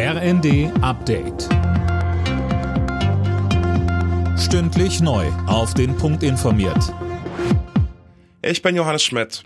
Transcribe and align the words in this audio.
RND 0.00 0.70
Update. 0.80 1.48
Stündlich 4.38 5.00
neu. 5.00 5.26
Auf 5.48 5.74
den 5.74 5.96
Punkt 5.96 6.22
informiert. 6.22 6.94
Ich 8.40 8.62
bin 8.62 8.76
Johannes 8.76 9.02
Schmidt. 9.02 9.42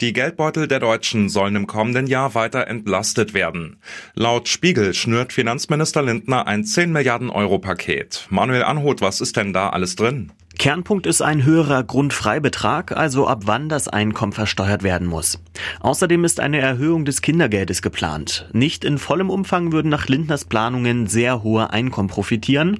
Die 0.00 0.14
Geldbeutel 0.14 0.66
der 0.66 0.80
Deutschen 0.80 1.28
sollen 1.28 1.56
im 1.56 1.66
kommenden 1.66 2.06
Jahr 2.06 2.34
weiter 2.34 2.68
entlastet 2.68 3.34
werden. 3.34 3.82
Laut 4.14 4.48
Spiegel 4.48 4.94
schnürt 4.94 5.34
Finanzminister 5.34 6.00
Lindner 6.00 6.46
ein 6.46 6.64
10 6.64 6.90
Milliarden 6.90 7.28
Euro 7.28 7.58
Paket. 7.58 8.26
Manuel 8.30 8.62
Anhut, 8.62 9.02
was 9.02 9.20
ist 9.20 9.36
denn 9.36 9.52
da 9.52 9.68
alles 9.68 9.94
drin? 9.94 10.32
Kernpunkt 10.62 11.08
ist 11.08 11.22
ein 11.22 11.44
höherer 11.44 11.82
Grundfreibetrag, 11.82 12.96
also 12.96 13.26
ab 13.26 13.42
wann 13.46 13.68
das 13.68 13.88
Einkommen 13.88 14.30
versteuert 14.30 14.84
werden 14.84 15.08
muss. 15.08 15.42
Außerdem 15.80 16.24
ist 16.24 16.38
eine 16.38 16.60
Erhöhung 16.60 17.04
des 17.04 17.20
Kindergeldes 17.20 17.82
geplant. 17.82 18.48
Nicht 18.52 18.84
in 18.84 18.98
vollem 18.98 19.28
Umfang 19.28 19.72
würden 19.72 19.88
nach 19.88 20.06
Lindners 20.06 20.44
Planungen 20.44 21.08
sehr 21.08 21.42
hohe 21.42 21.70
Einkommen 21.70 22.06
profitieren. 22.06 22.78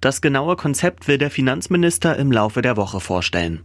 Das 0.00 0.20
genaue 0.20 0.56
Konzept 0.56 1.06
will 1.06 1.16
der 1.16 1.30
Finanzminister 1.30 2.16
im 2.16 2.32
Laufe 2.32 2.60
der 2.60 2.76
Woche 2.76 2.98
vorstellen. 2.98 3.60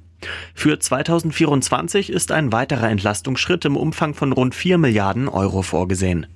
Für 0.53 0.77
2024 0.77 2.11
ist 2.11 2.31
ein 2.31 2.51
weiterer 2.51 2.91
Entlastungsschritt 2.91 3.65
im 3.65 3.75
Umfang 3.75 4.13
von 4.13 4.33
rund 4.33 4.53
4 4.53 4.77
Milliarden 4.77 5.27
Euro 5.27 5.63
vorgesehen. 5.63 6.27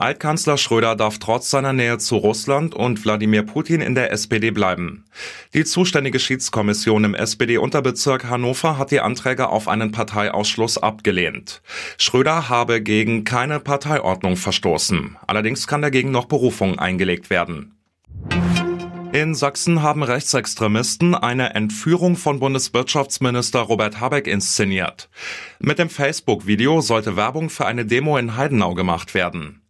Altkanzler 0.00 0.56
Schröder 0.56 0.96
darf 0.96 1.18
trotz 1.18 1.50
seiner 1.50 1.74
Nähe 1.74 1.98
zu 1.98 2.16
Russland 2.16 2.74
und 2.74 3.04
Wladimir 3.04 3.42
Putin 3.42 3.82
in 3.82 3.94
der 3.94 4.12
SPD 4.12 4.50
bleiben. 4.50 5.04
Die 5.52 5.66
zuständige 5.66 6.18
Schiedskommission 6.18 7.04
im 7.04 7.14
SPD-Unterbezirk 7.14 8.24
Hannover 8.24 8.78
hat 8.78 8.92
die 8.92 9.00
Anträge 9.00 9.50
auf 9.50 9.68
einen 9.68 9.92
Parteiausschluss 9.92 10.78
abgelehnt. 10.78 11.60
Schröder 11.98 12.48
habe 12.48 12.80
gegen 12.80 13.24
keine 13.24 13.60
Parteiordnung 13.60 14.36
verstoßen. 14.36 15.18
Allerdings 15.26 15.66
kann 15.66 15.82
dagegen 15.82 16.10
noch 16.10 16.24
Berufung 16.24 16.78
eingelegt 16.78 17.28
werden. 17.28 17.76
In 19.12 19.34
Sachsen 19.34 19.82
haben 19.82 20.02
Rechtsextremisten 20.02 21.14
eine 21.14 21.54
Entführung 21.54 22.16
von 22.16 22.40
Bundeswirtschaftsminister 22.40 23.60
Robert 23.60 24.00
Habeck 24.00 24.26
inszeniert. 24.26 25.10
Mit 25.58 25.78
dem 25.78 25.90
Facebook-Video 25.90 26.80
sollte 26.80 27.16
Werbung 27.16 27.50
für 27.50 27.66
eine 27.66 27.84
Demo 27.84 28.16
in 28.16 28.38
Heidenau 28.38 28.72
gemacht 28.72 29.12
werden. 29.12 29.60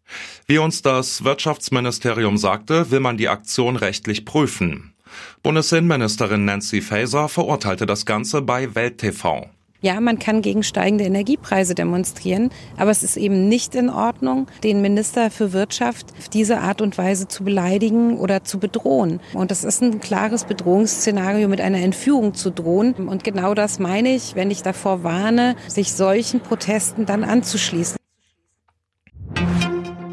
Wie 0.46 0.58
uns 0.58 0.82
das 0.82 1.24
Wirtschaftsministerium 1.24 2.36
sagte, 2.36 2.90
will 2.90 3.00
man 3.00 3.16
die 3.16 3.28
Aktion 3.28 3.76
rechtlich 3.76 4.24
prüfen. 4.24 4.94
Bundesinnenministerin 5.42 6.44
Nancy 6.44 6.80
Faeser 6.80 7.28
verurteilte 7.28 7.86
das 7.86 8.06
Ganze 8.06 8.42
bei 8.42 8.74
Welt 8.74 8.98
TV. 8.98 9.48
Ja, 9.82 9.98
man 9.98 10.18
kann 10.18 10.42
gegen 10.42 10.62
steigende 10.62 11.04
Energiepreise 11.04 11.74
demonstrieren, 11.74 12.50
aber 12.76 12.90
es 12.90 13.02
ist 13.02 13.16
eben 13.16 13.48
nicht 13.48 13.74
in 13.74 13.88
Ordnung, 13.88 14.46
den 14.62 14.82
Minister 14.82 15.30
für 15.30 15.54
Wirtschaft 15.54 16.12
auf 16.18 16.28
diese 16.28 16.58
Art 16.58 16.82
und 16.82 16.98
Weise 16.98 17.28
zu 17.28 17.44
beleidigen 17.44 18.18
oder 18.18 18.44
zu 18.44 18.58
bedrohen. 18.58 19.20
Und 19.32 19.50
das 19.50 19.64
ist 19.64 19.80
ein 19.80 20.00
klares 20.00 20.44
Bedrohungsszenario, 20.44 21.48
mit 21.48 21.62
einer 21.62 21.78
Entführung 21.78 22.34
zu 22.34 22.50
drohen. 22.50 22.92
Und 22.92 23.24
genau 23.24 23.54
das 23.54 23.78
meine 23.78 24.14
ich, 24.14 24.34
wenn 24.34 24.50
ich 24.50 24.62
davor 24.62 25.02
warne, 25.02 25.56
sich 25.66 25.94
solchen 25.94 26.40
Protesten 26.40 27.06
dann 27.06 27.24
anzuschließen. 27.24 27.96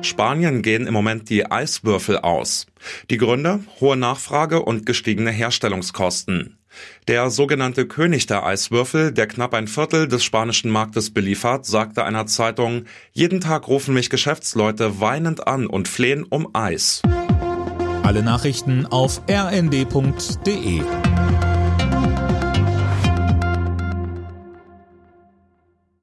Spanien 0.01 0.61
gehen 0.61 0.87
im 0.87 0.93
Moment 0.93 1.29
die 1.29 1.49
Eiswürfel 1.49 2.19
aus. 2.19 2.67
Die 3.09 3.17
Gründe? 3.17 3.59
Hohe 3.79 3.97
Nachfrage 3.97 4.61
und 4.61 4.85
gestiegene 4.85 5.31
Herstellungskosten. 5.31 6.57
Der 7.07 7.29
sogenannte 7.29 7.87
König 7.87 8.27
der 8.27 8.45
Eiswürfel, 8.45 9.11
der 9.11 9.27
knapp 9.27 9.53
ein 9.53 9.67
Viertel 9.67 10.07
des 10.07 10.23
spanischen 10.23 10.69
Marktes 10.69 11.11
beliefert, 11.11 11.65
sagte 11.65 12.03
einer 12.03 12.27
Zeitung, 12.27 12.85
jeden 13.13 13.41
Tag 13.41 13.67
rufen 13.67 13.93
mich 13.93 14.09
Geschäftsleute 14.09 14.99
weinend 14.99 15.47
an 15.47 15.67
und 15.67 15.87
flehen 15.87 16.23
um 16.23 16.49
Eis. 16.53 17.01
Alle 18.03 18.21
Nachrichten 18.23 18.85
auf 18.85 19.21
rnd.de 19.29 20.81